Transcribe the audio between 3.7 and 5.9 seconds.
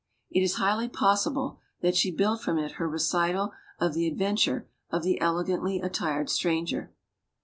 of the adventure of the "elegantly